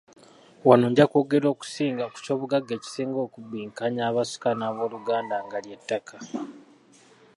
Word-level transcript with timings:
Wano 0.67 0.85
nja 0.91 1.05
kwogera 1.11 1.47
okusinga 1.53 2.05
ku 2.13 2.17
ky'obugagga 2.23 2.73
ekisinga 2.77 3.19
okubbinkanya 3.27 4.01
abasika 4.09 4.49
n'abooluganda 4.55 5.35
nga 5.45 5.57
ly'ettaka. 5.63 6.15